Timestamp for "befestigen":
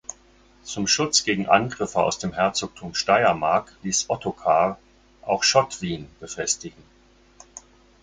6.19-6.81